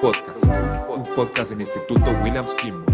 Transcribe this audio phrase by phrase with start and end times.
[0.00, 0.46] Podcast,
[0.90, 2.84] un podcast del Instituto Williams Kimball.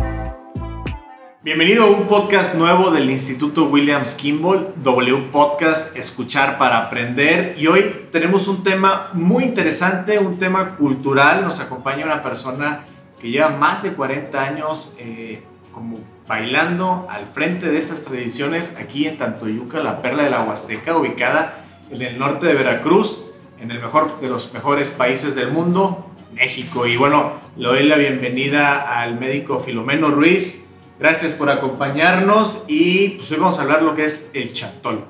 [1.42, 7.56] Bienvenido a un podcast nuevo del Instituto Williams Kimball, W Podcast, Escuchar para Aprender.
[7.58, 11.44] Y hoy tenemos un tema muy interesante, un tema cultural.
[11.44, 12.84] Nos acompaña una persona
[13.20, 15.42] que lleva más de 40 años eh,
[15.74, 20.96] como bailando al frente de estas tradiciones aquí en Tantoyuca, la perla de la Huasteca,
[20.96, 23.24] ubicada en el norte de Veracruz,
[23.60, 26.86] en el mejor de los mejores países del mundo, México.
[26.86, 30.64] Y bueno, le doy la bienvenida al médico Filomeno Ruiz.
[30.98, 35.04] Gracias por acompañarnos y pues hoy vamos a hablar lo que es el chantolo.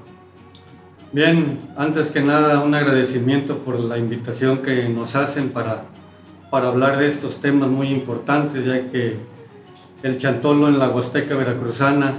[1.12, 5.84] Bien, antes que nada un agradecimiento por la invitación que nos hacen para,
[6.50, 9.18] para hablar de estos temas muy importantes, ya que
[10.02, 12.14] el chantolo en la Huasteca Veracruzana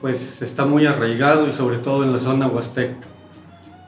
[0.00, 3.06] pues está muy arraigado y sobre todo en la zona huasteca.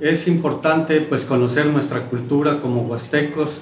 [0.01, 3.61] Es importante pues conocer nuestra cultura como huastecos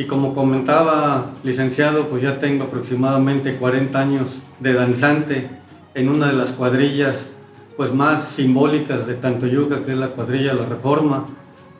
[0.00, 5.50] y como comentaba licenciado pues ya tengo aproximadamente 40 años de danzante
[5.94, 7.28] en una de las cuadrillas
[7.76, 11.26] pues más simbólicas de Tantoyuca que es la cuadrilla La Reforma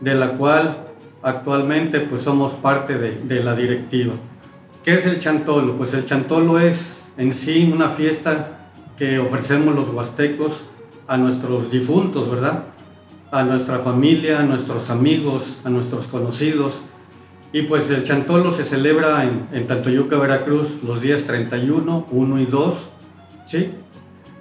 [0.00, 0.76] de la cual
[1.22, 4.12] actualmente pues somos parte de, de la directiva.
[4.84, 5.78] ¿Qué es el chantolo?
[5.78, 10.64] Pues el chantolo es en sí una fiesta que ofrecemos los huastecos
[11.08, 12.64] a nuestros difuntos, ¿verdad?
[13.30, 16.82] A nuestra familia, a nuestros amigos, a nuestros conocidos.
[17.52, 22.46] Y pues el Chantolo se celebra en, en Tantoyuca, Veracruz, los días 31, 1 y
[22.46, 22.74] 2,
[23.46, 23.70] ¿sí?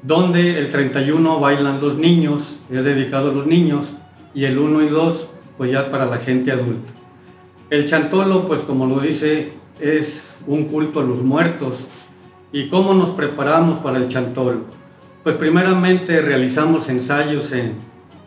[0.04, 3.94] Donde el 31 bailan los niños, es dedicado a los niños,
[4.36, 6.92] y el 1 y 2, pues ya para la gente adulta.
[7.70, 11.88] El Chantolo, pues como lo dice, es un culto a los muertos,
[12.52, 14.62] ¿Y cómo nos preparamos para el chantolo?
[15.23, 17.76] Pues primeramente realizamos ensayos en,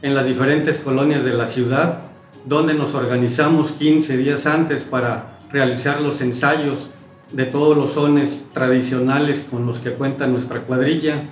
[0.00, 2.02] en las diferentes colonias de la ciudad,
[2.44, 6.88] donde nos organizamos 15 días antes para realizar los ensayos
[7.32, 11.24] de todos los sones tradicionales con los que cuenta nuestra cuadrilla.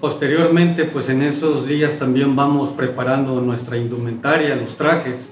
[0.00, 5.28] Posteriormente, pues en esos días también vamos preparando nuestra indumentaria, los trajes,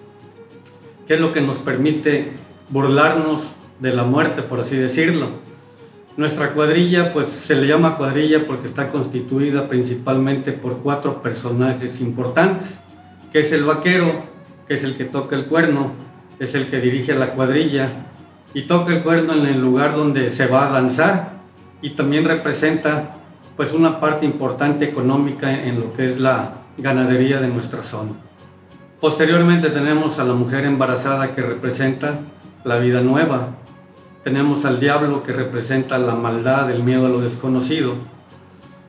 [1.06, 2.32] que es lo que nos permite
[2.70, 5.28] burlarnos de la muerte, por así decirlo.
[6.16, 12.78] Nuestra cuadrilla, pues se le llama cuadrilla porque está constituida principalmente por cuatro personajes importantes,
[13.32, 14.31] que es el vaquero,
[14.66, 15.92] que es el que toca el cuerno,
[16.38, 17.90] es el que dirige la cuadrilla
[18.54, 21.32] y toca el cuerno en el lugar donde se va a danzar
[21.80, 23.16] y también representa
[23.56, 28.12] pues una parte importante económica en lo que es la ganadería de nuestra zona.
[29.00, 32.20] Posteriormente tenemos a la mujer embarazada que representa
[32.64, 33.48] la vida nueva,
[34.22, 37.94] tenemos al diablo que representa la maldad, el miedo a lo desconocido.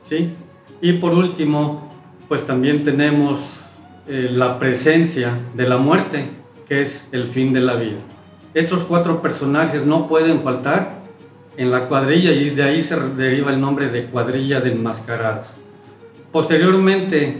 [0.04, 0.32] ¿sí?
[0.80, 1.92] Y por último,
[2.28, 3.63] pues también tenemos
[4.06, 6.26] eh, la presencia de la muerte,
[6.68, 7.98] que es el fin de la vida.
[8.52, 11.02] Estos cuatro personajes no pueden faltar
[11.56, 15.46] en la cuadrilla y de ahí se deriva el nombre de cuadrilla de enmascarados.
[16.30, 17.38] Posteriormente,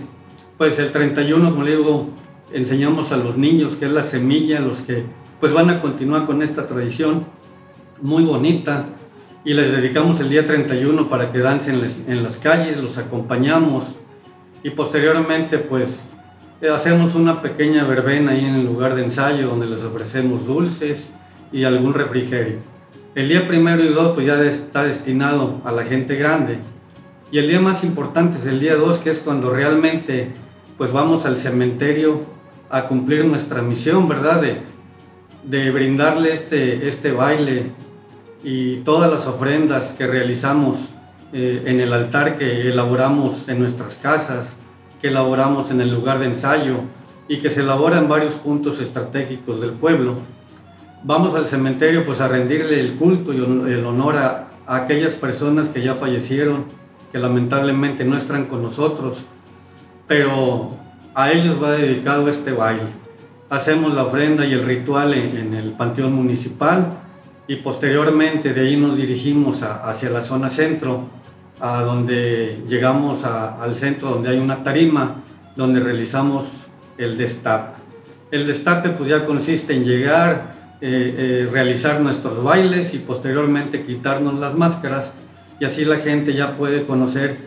[0.57, 2.09] pues el 31, como le digo,
[2.53, 5.03] enseñamos a los niños que es la semilla, los que
[5.41, 7.25] pues van a continuar con esta tradición
[8.01, 8.87] muy bonita
[9.45, 13.97] y les dedicamos el día 31 para que dancen en las calles, los acompañamos
[14.63, 16.05] y posteriormente pues
[16.73, 21.11] hacemos una pequeña verbena ahí en el lugar de ensayo donde les ofrecemos dulces
[21.53, 22.57] y algún refrigerio.
[23.15, 26.59] El día primero y dos pues ya está destinado a la gente grande
[27.35, 30.29] y el día más importante es el día 2 que es cuando realmente
[30.79, 32.21] pues vamos al cementerio
[32.71, 34.41] a cumplir nuestra misión, ¿verdad?
[34.41, 34.63] De,
[35.43, 37.73] de brindarle este, este baile
[38.45, 40.91] y todas las ofrendas que realizamos
[41.33, 44.59] eh, en el altar que elaboramos en nuestras casas,
[45.05, 46.77] que elaboramos en el lugar de ensayo
[47.29, 50.15] y que se elabora en varios puntos estratégicos del pueblo.
[51.03, 55.83] Vamos al cementerio pues a rendirle el culto y el honor a, aquellas personas que
[55.83, 56.65] ya fallecieron,
[57.13, 59.25] que lamentablemente no están con nosotros,
[60.09, 60.71] pero
[61.15, 62.87] a ellos va dedicado este baile.
[63.51, 66.95] Hacemos la ofrenda y el ritual en el panteón municipal
[67.47, 71.03] y posteriormente de ahí nos dirigimos hacia la zona centro,
[71.65, 75.15] a donde llegamos al centro donde hay una tarima,
[75.57, 76.45] donde realizamos
[76.99, 77.81] el destape.
[78.31, 80.53] El destape pues ya consiste en llegar,
[80.83, 85.15] eh, eh, realizar nuestros bailes y posteriormente quitarnos las máscaras
[85.59, 87.39] y así la gente ya puede conocer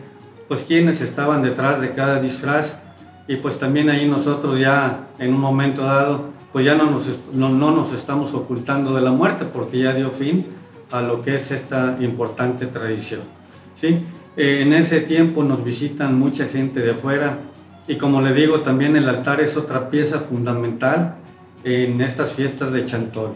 [0.48, 2.80] pues quiénes estaban detrás de cada disfraz
[3.28, 7.50] y pues también ahí nosotros ya en un momento dado pues ya no nos, no,
[7.50, 10.44] nos estamos ocultando de la muerte porque ya dio fin
[10.90, 13.37] a lo que es esta importante tradición.
[13.80, 14.00] ¿Sí?
[14.36, 17.38] Eh, en ese tiempo nos visitan mucha gente de afuera
[17.86, 21.16] y como le digo también el altar es otra pieza fundamental
[21.64, 23.30] en estas fiestas de Chantol.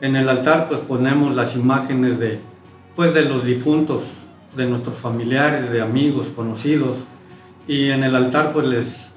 [0.00, 2.40] En el altar pues ponemos las imágenes de,
[2.96, 4.04] pues, de los difuntos,
[4.56, 6.98] de nuestros familiares, de amigos, conocidos.
[7.68, 9.10] Y en el altar pues les,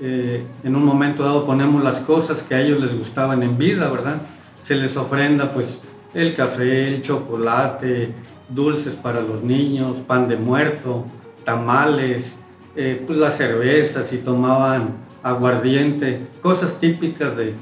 [0.00, 3.90] eh, en un momento dado ponemos las cosas que a ellos les gustaban en vida,
[3.90, 4.16] ¿verdad?
[4.62, 5.82] Se les ofrenda pues
[6.14, 8.12] el café, el chocolate,
[8.48, 11.04] dulces para los niños, pan de muerto,
[11.44, 12.36] tamales,
[12.76, 14.90] eh, pues las cervezas y tomaban
[15.22, 17.54] aguardiente, cosas típicas de,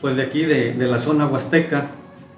[0.00, 1.88] pues de aquí, de, de la zona huasteca.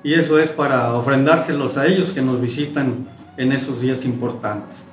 [0.02, 3.06] Y eso es para ofrendárselos a ellos que nos visitan
[3.36, 4.84] en esos días importantes.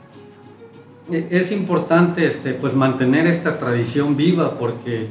[1.12, 5.08] E, es importante este, pues mantener esta tradición viva porque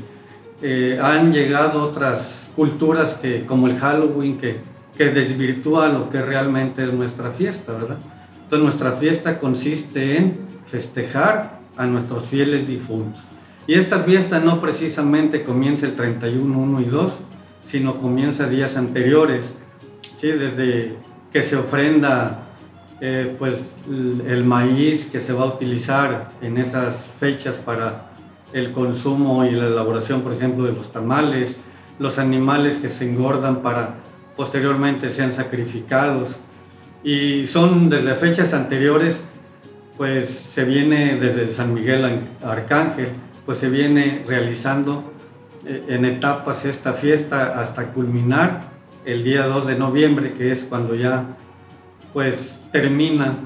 [0.63, 4.57] eh, han llegado otras culturas que, como el Halloween que,
[4.97, 7.99] que desvirtúa lo que realmente es nuestra fiesta, ¿verdad?
[8.45, 10.37] Entonces nuestra fiesta consiste en
[10.67, 13.23] festejar a nuestros fieles difuntos.
[13.67, 17.19] Y esta fiesta no precisamente comienza el 31, 1 y 2,
[17.65, 19.55] sino comienza días anteriores,
[20.17, 20.33] ¿sí?
[20.33, 20.97] desde
[21.33, 22.43] que se ofrenda
[23.01, 28.11] eh, pues, el maíz que se va a utilizar en esas fechas para
[28.53, 31.59] el consumo y la elaboración, por ejemplo, de los tamales,
[31.99, 33.95] los animales que se engordan para
[34.37, 36.37] posteriormente sean sacrificados.
[37.05, 39.23] Y son desde fechas anteriores,
[39.97, 43.09] pues se viene desde San Miguel Arcángel,
[43.45, 45.13] pues se viene realizando
[45.67, 48.63] eh, en etapas esta fiesta hasta culminar
[49.05, 51.25] el día 2 de noviembre, que es cuando ya
[52.13, 53.37] pues termina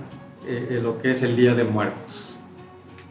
[0.47, 2.37] eh, lo que es el Día de Muertos.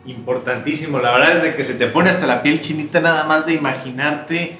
[0.05, 3.45] Importantísimo, la verdad es de que se te pone hasta la piel chinita nada más
[3.45, 4.57] de imaginarte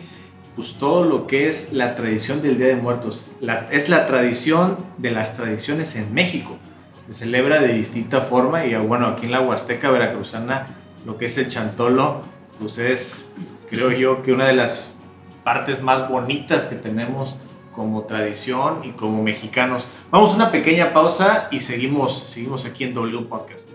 [0.55, 3.25] pues todo lo que es la tradición del Día de Muertos.
[3.71, 6.57] Es la tradición de las tradiciones en México.
[7.07, 10.67] Se celebra de distinta forma y bueno, aquí en la Huasteca Veracruzana
[11.05, 12.21] lo que es el chantolo,
[12.59, 13.33] pues es,
[13.69, 14.95] creo yo, que una de las
[15.43, 17.35] partes más bonitas que tenemos
[17.75, 19.85] como tradición y como mexicanos.
[20.09, 23.69] Vamos a una pequeña pausa y seguimos, seguimos aquí en W Podcast.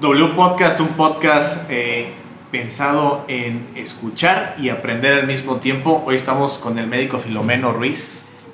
[0.00, 2.12] W Podcast, un podcast eh,
[2.50, 6.04] pensado en escuchar y aprender al mismo tiempo.
[6.06, 8.10] Hoy estamos con el médico Filomeno Ruiz,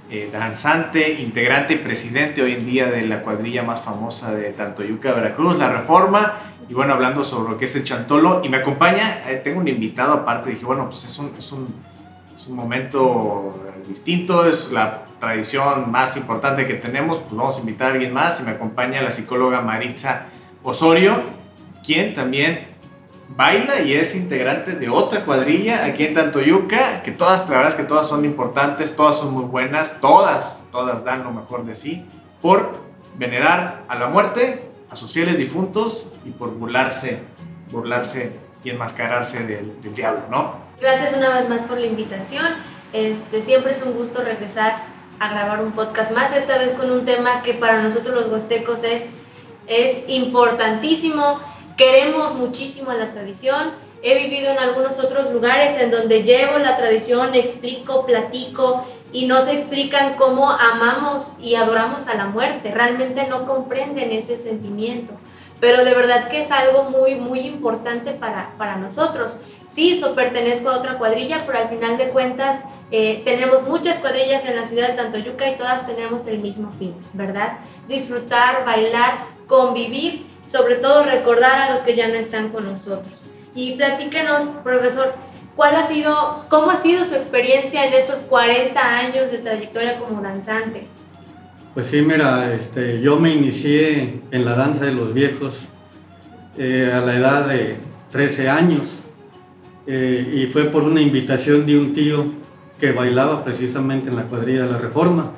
[0.09, 5.13] eh, danzante, integrante y presidente hoy en día de la cuadrilla más famosa de Tantoyuca,
[5.13, 6.35] Veracruz, La Reforma.
[6.69, 8.41] Y bueno, hablando sobre lo que es el chantolo.
[8.45, 10.51] Y me acompaña, eh, tengo un invitado aparte.
[10.51, 11.67] Dije, bueno, pues es un, es un,
[12.35, 17.89] es un momento distinto, es la tradición más importante que tenemos, pues vamos a invitar
[17.89, 20.27] a alguien más y me acompaña la psicóloga Maritza
[20.63, 21.23] Osorio,
[21.85, 22.75] quien también
[23.29, 27.75] baila y es integrante de otra cuadrilla aquí en Tantoyuca, que todas, la verdad es
[27.75, 32.05] que todas son importantes, todas son muy buenas, todas, todas dan lo mejor de sí,
[32.43, 32.79] por
[33.17, 37.21] venerar a la muerte, a sus fieles difuntos y por burlarse,
[37.71, 40.65] burlarse y enmascararse del, del diablo, ¿no?
[40.81, 42.47] Gracias una vez más por la invitación.
[42.95, 44.77] Este, siempre es un gusto regresar
[45.19, 48.85] a grabar un podcast más, esta vez con un tema que para nosotros los huastecos
[48.85, 49.07] es,
[49.67, 51.41] es importantísimo,
[51.77, 57.35] queremos muchísimo la tradición, he vivido en algunos otros lugares en donde llevo la tradición,
[57.35, 63.45] explico, platico y no se explican cómo amamos y adoramos a la muerte, realmente no
[63.45, 65.15] comprenden ese sentimiento,
[65.59, 69.35] pero de verdad que es algo muy, muy importante para, para nosotros.
[69.67, 72.61] Sí, so pertenezco a otra cuadrilla, pero al final de cuentas
[72.91, 76.95] eh, tenemos muchas cuadrillas en la ciudad de Tantoyuca y todas tenemos el mismo fin,
[77.13, 77.59] ¿verdad?
[77.89, 83.27] Disfrutar, bailar, convivir sobre todo recordar a los que ya no están con nosotros.
[83.55, 85.15] Y platíquenos, profesor,
[85.57, 90.21] ¿cuál ha sido, cómo ha sido su experiencia en estos 40 años de trayectoria como
[90.21, 90.87] danzante?
[91.73, 95.61] Pues sí, mira, este, yo me inicié en la danza de los viejos
[96.57, 97.77] eh, a la edad de
[98.13, 99.01] 13 años
[99.87, 102.44] eh, y fue por una invitación de un tío
[102.85, 105.31] que bailaba precisamente en la cuadrilla de la Reforma.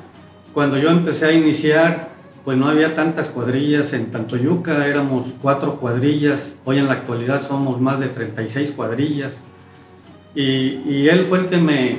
[0.53, 2.09] Cuando yo empecé a iniciar,
[2.45, 7.81] pues no había tantas cuadrillas en Tantoyuca, éramos cuatro cuadrillas, hoy en la actualidad somos
[7.81, 9.35] más de 36 cuadrillas.
[10.35, 11.99] Y, y él fue el que me,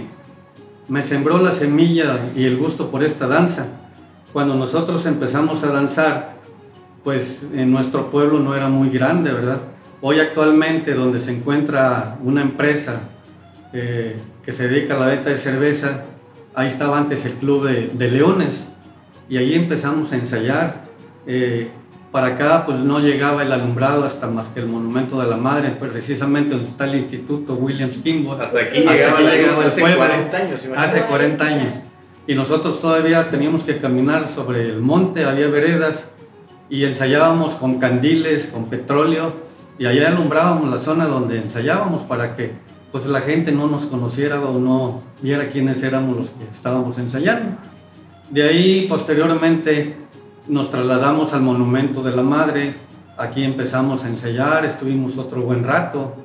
[0.90, 3.68] me sembró la semilla y el gusto por esta danza.
[4.34, 6.34] Cuando nosotros empezamos a danzar,
[7.06, 9.62] pues en nuestro pueblo no era muy grande, ¿verdad?
[10.02, 13.00] Hoy actualmente donde se encuentra una empresa
[13.80, 16.02] eh, que se dedica a la venta de cerveza,
[16.56, 18.68] ahí estaba antes el club de, de Leones
[19.30, 20.82] y ahí empezamos a ensayar.
[21.28, 21.70] Eh,
[22.12, 25.76] para acá pues no llegaba el alumbrado hasta más que el monumento de la madre,
[25.78, 28.42] pues precisamente donde está el instituto Williams Kimball.
[28.42, 29.98] Hasta aquí Hasta llegaba la hace pueblo.
[29.98, 30.66] 40 años.
[30.66, 30.98] imagínate.
[30.98, 31.76] Hace 40 años.
[32.26, 36.06] Y nosotros todavía teníamos que caminar sobre el monte, había veredas
[36.68, 39.34] y ensayábamos con candiles, con petróleo
[39.78, 42.54] y allá alumbrábamos la zona donde ensayábamos para que
[42.92, 47.58] pues la gente no nos conociera o no viera quiénes éramos los que estábamos ensayando.
[48.30, 49.96] De ahí posteriormente
[50.48, 52.74] nos trasladamos al monumento de la madre,
[53.18, 56.16] aquí empezamos a ensayar, estuvimos otro buen rato.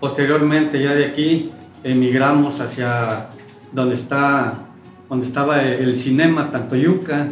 [0.00, 1.50] Posteriormente ya de aquí
[1.82, 3.28] emigramos hacia
[3.72, 4.64] donde está
[5.08, 7.28] donde estaba el cinema Tantoyuca.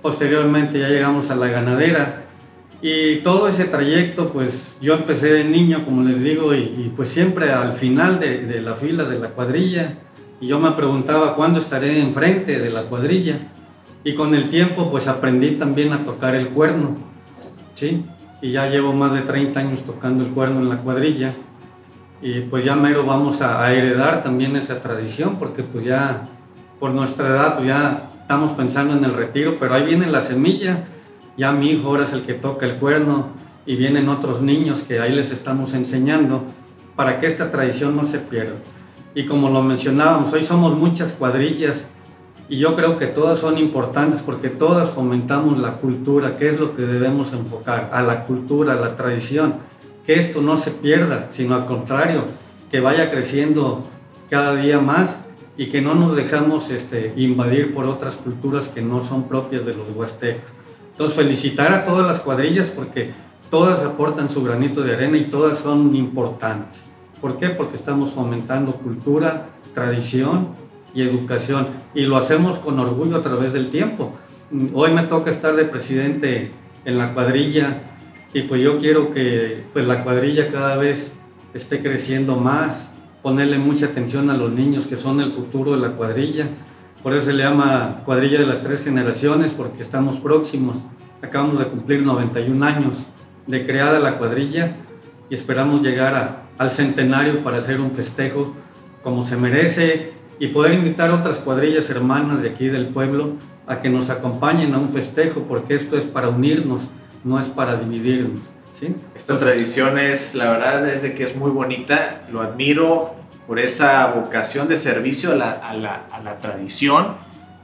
[0.00, 2.21] Posteriormente ya llegamos a la ganadera.
[2.82, 7.10] Y todo ese trayecto, pues yo empecé de niño, como les digo, y, y pues
[7.10, 9.94] siempre al final de, de, la fila de la cuadrilla.
[10.40, 13.38] Y yo me preguntaba cuándo estaré enfrente de la cuadrilla.
[14.02, 16.96] Y con el tiempo, pues aprendí también a tocar el cuerno.
[17.74, 18.04] ¿sí?
[18.40, 21.32] Y ya llevo más de 30 años tocando el cuerno en la cuadrilla.
[22.20, 26.28] Y pues ya mero vamos a, a heredar también esa tradición, porque pues ya
[26.80, 30.84] por nuestra edad pues ya estamos pensando en el retiro, pero ahí viene la semilla,
[31.42, 33.26] ya mi hijo ahora es el que toca el cuerno
[33.66, 36.44] y vienen otros niños que ahí les estamos enseñando
[36.94, 38.54] para que esta tradición no se pierda.
[39.16, 41.86] Y como lo mencionábamos, hoy somos muchas cuadrillas
[42.48, 46.76] y yo creo que todas son importantes porque todas fomentamos la cultura, que es lo
[46.76, 49.54] que debemos enfocar, a la cultura, a la tradición,
[50.06, 52.22] que esto no se pierda, sino al contrario,
[52.70, 53.82] que vaya creciendo
[54.30, 55.16] cada día más
[55.56, 59.74] y que no nos dejamos este, invadir por otras culturas que no son propias de
[59.74, 60.61] los huastecos.
[61.02, 63.10] Entonces felicitar a todas las cuadrillas porque
[63.50, 66.84] todas aportan su granito de arena y todas son importantes.
[67.20, 67.48] ¿Por qué?
[67.48, 70.50] Porque estamos fomentando cultura, tradición
[70.94, 74.12] y educación y lo hacemos con orgullo a través del tiempo.
[74.74, 76.52] Hoy me toca estar de presidente
[76.84, 77.78] en la cuadrilla
[78.32, 81.14] y pues yo quiero que pues la cuadrilla cada vez
[81.52, 82.90] esté creciendo más,
[83.24, 86.46] ponerle mucha atención a los niños que son el futuro de la cuadrilla.
[87.02, 90.76] Por eso se le llama cuadrilla de las tres generaciones, porque estamos próximos.
[91.20, 92.96] Acabamos de cumplir 91 años
[93.46, 94.72] de creada la cuadrilla
[95.28, 98.54] y esperamos llegar a, al centenario para hacer un festejo
[99.02, 103.30] como se merece y poder invitar a otras cuadrillas hermanas de aquí del pueblo
[103.66, 106.82] a que nos acompañen a un festejo, porque esto es para unirnos,
[107.24, 108.42] no es para dividirnos.
[108.78, 108.94] ¿sí?
[109.14, 114.06] Esta tradición es, la verdad, es de que es muy bonita, lo admiro por esa
[114.06, 117.16] vocación de servicio a la, a la, a la tradición,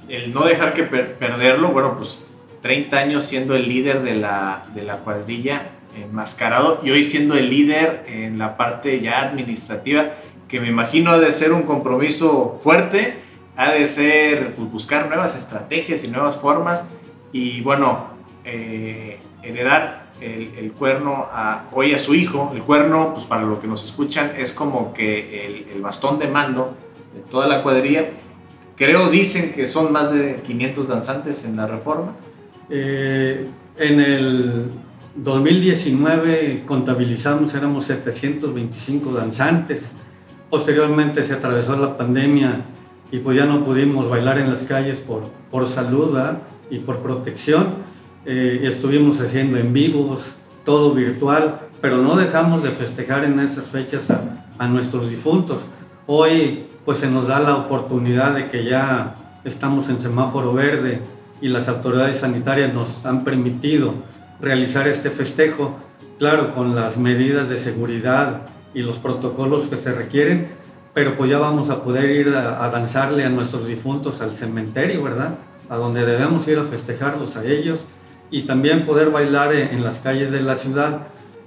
[0.08, 2.24] el no dejar que per perderlo, bueno, pues
[2.62, 5.62] 30 años siendo el líder de la, de la cuadrilla
[5.96, 10.06] enmascarado y hoy siendo el líder en la parte ya administrativa,
[10.48, 13.14] que me imagino ha de ser un compromiso fuerte,
[13.56, 16.84] ha de ser pues, buscar nuevas estrategias y nuevas formas
[17.32, 18.06] y bueno,
[18.44, 22.52] eh, heredar el, el, cuerno a, hoy a su hijo.
[22.54, 26.28] El cuerno, pues para lo que nos escuchan, es como que el, el, bastón de
[26.28, 26.74] mando
[27.14, 28.10] de toda la cuadrilla.
[28.76, 32.12] Creo, dicen que son más de 500 danzantes en la reforma.
[32.70, 33.46] Eh,
[33.78, 34.64] en el
[35.16, 39.92] 2019 contabilizamos, éramos 725 danzantes.
[40.50, 42.62] Posteriormente se atravesó la pandemia
[43.10, 46.38] y pues ya no pudimos bailar en las calles por, por salud ¿verdad?
[46.70, 47.87] y por protección
[48.26, 50.32] eh, estuvimos haciendo en vivos,
[50.64, 54.20] todo virtual, pero no dejamos de festejar en esas fechas a,
[54.58, 55.60] a, nuestros difuntos.
[56.06, 61.00] Hoy pues se nos da la oportunidad de que ya estamos en semáforo verde
[61.40, 63.94] y las autoridades sanitarias nos han permitido
[64.40, 65.76] realizar este festejo,
[66.18, 68.42] claro, con las medidas de seguridad
[68.74, 70.48] y los protocolos que se requieren,
[70.94, 75.02] pero pues ya vamos a poder ir a, a danzarle a nuestros difuntos al cementerio,
[75.02, 75.34] ¿verdad?
[75.68, 77.84] A donde debemos ir a festejarlos a ellos
[78.30, 80.98] y también poder bailar en, las calles de la ciudad,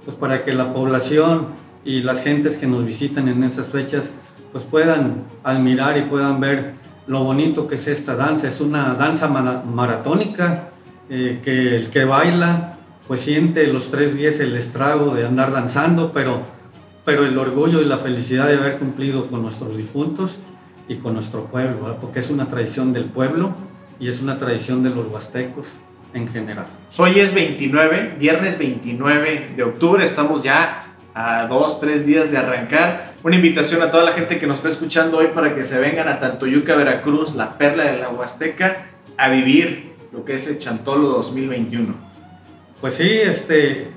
[0.04, 1.46] pues para que la población
[1.84, 4.10] y las gentes que nos visitan en esas fechas
[4.52, 6.74] pues puedan admirar y puedan ver
[7.06, 8.48] lo bonito que es esta danza.
[8.48, 10.68] Es una danza mara- maratónica
[11.08, 12.76] eh, que el que baila
[13.08, 16.42] pues siente los tres días el estrago de andar danzando, pero,
[17.04, 20.38] pero el orgullo y la felicidad de haber cumplido con nuestros difuntos
[20.88, 23.50] y con nuestro pueblo, porque es una tradición del pueblo
[24.00, 25.68] y es una tradición de los huastecos
[26.14, 26.66] en general.
[26.98, 33.12] Hoy es 29, viernes 29 de octubre, estamos ya a dos, tres días de arrancar.
[33.22, 36.08] Una invitación a toda la gente que nos está escuchando hoy para que se vengan
[36.08, 41.08] a Tantoyuca, Veracruz, la perla de la Huasteca, a vivir lo que es el Chantolo
[41.08, 41.94] 2021.
[42.80, 43.88] Pues sí, este,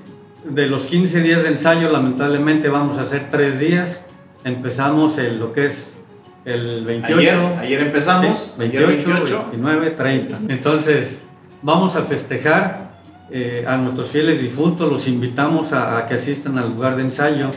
[0.44, 4.04] de los 15 días de ensayo, lamentablemente vamos a hacer tres días.
[4.44, 5.96] Empezamos el, lo que es
[6.44, 7.18] el 28.
[7.18, 9.46] Ayer, ayer empezamos, Sí, ayer 28, 28.
[9.50, 10.38] 29, 30.
[10.48, 11.24] Entonces,
[11.62, 12.90] vamos a festejar
[13.30, 17.50] eh, a nuestros fieles difuntos, los invitamos a, que asistan al lugar de ensayo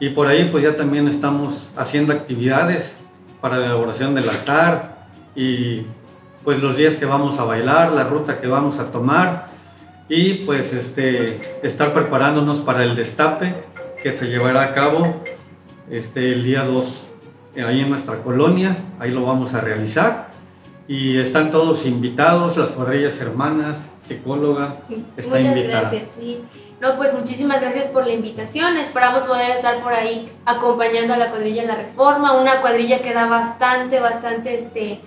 [0.00, 2.96] y por ahí pues ya también estamos haciendo actividades
[3.40, 5.06] para la elaboración del altar
[5.36, 5.82] y
[6.44, 9.48] pues los días que vamos a bailar, la ruta que vamos a tomar
[10.08, 13.54] y pues este, estar preparándonos para el destape
[14.02, 15.22] que se llevará a cabo
[15.90, 17.06] este, el día 2
[17.54, 20.31] eh, ahí en nuestra colonia, ahí lo vamos a realizar.
[20.88, 24.76] Y están todos invitados, las cuadrillas hermanas, psicóloga,
[25.16, 25.80] está Muchas invitada.
[25.90, 26.40] gracias, sí.
[26.80, 28.76] No, pues muchísimas gracias por la invitación.
[28.76, 33.14] Esperamos poder estar por ahí acompañando a la cuadrilla en la reforma, una cuadrilla que
[33.14, 34.98] da bastante, bastante, este,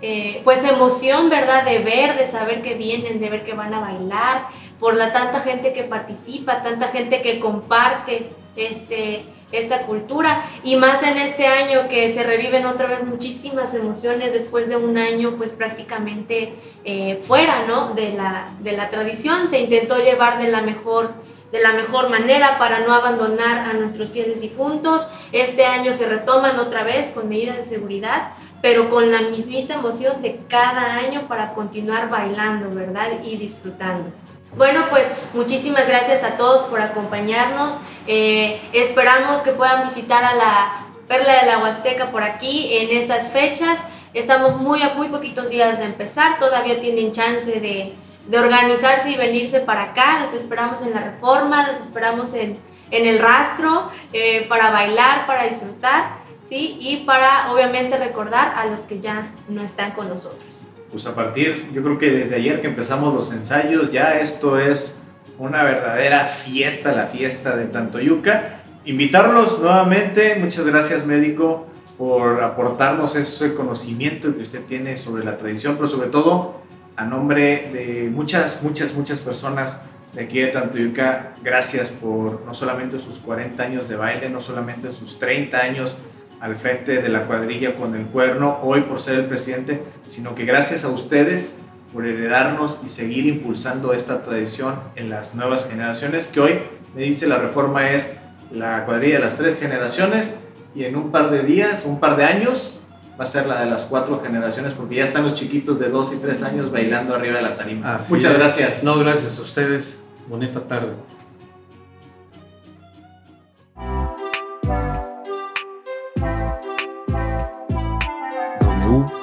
[0.00, 1.64] eh, pues emoción, ¿verdad?
[1.64, 4.44] De ver, de saber que vienen, de ver que van a bailar,
[4.78, 10.44] por la tanta gente que participa, tanta gente que comparte, este, esta cultura.
[10.62, 14.98] Y más en este año que se reviven otra vez muchísimas emociones después de un
[14.98, 16.54] año pues prácticamente
[16.84, 17.94] eh, fuera ¿no?
[17.94, 19.50] de, la, de la tradición.
[19.50, 21.12] Se intentó llevar de la mejor
[21.50, 25.08] de la mejor manera para no abandonar a nuestros fieles difuntos.
[25.32, 28.28] Este año se retoman otra vez con medidas de seguridad
[28.62, 34.10] pero con la mismita emoción de cada año para continuar bailando verdad y disfrutando
[34.56, 37.78] bueno, pues muchísimas gracias a todos por acompañarnos.
[38.06, 43.28] Eh, esperamos que puedan visitar a la Perla de la Huasteca por aquí en estas
[43.28, 43.78] fechas.
[44.12, 47.94] Estamos muy a muy poquitos días de empezar, todavía tienen chance de,
[48.26, 50.18] de organizarse y venirse para acá.
[50.20, 52.58] Los esperamos en la reforma, los esperamos en,
[52.90, 56.76] en el rastro eh, para bailar, para disfrutar, ¿sí?
[56.80, 61.70] Y para obviamente recordar a los que ya no están con nosotros pues a partir,
[61.72, 64.96] yo creo que desde ayer que empezamos los ensayos, ya esto es
[65.38, 68.60] una verdadera fiesta, la fiesta de Tantoyuca.
[68.84, 75.76] Invitarlos nuevamente, muchas gracias médico por aportarnos ese conocimiento que usted tiene sobre la tradición,
[75.76, 76.60] pero sobre todo
[76.96, 79.80] a nombre de muchas, muchas, muchas personas
[80.12, 84.92] de aquí de Tantoyuca, gracias por no solamente sus 40 años de baile, no solamente
[84.92, 85.98] sus 30 años
[86.40, 90.44] al frente de la cuadrilla con el cuerno, hoy por ser el presidente, sino que
[90.44, 91.56] gracias a ustedes
[91.92, 96.58] por heredarnos y seguir impulsando esta tradición en las nuevas generaciones, que hoy
[96.94, 98.12] me dice la reforma es
[98.52, 100.30] la cuadrilla de las tres generaciones
[100.74, 102.80] y en un par de días, un par de años,
[103.20, 106.12] va a ser la de las cuatro generaciones porque ya están los chiquitos de dos
[106.12, 107.96] y tres años bailando arriba de la tarima.
[107.96, 108.38] Así Muchas es.
[108.38, 108.84] gracias.
[108.84, 109.98] No, gracias a ustedes.
[110.28, 110.92] Bonita tarde.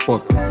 [0.07, 0.46] W Podcast.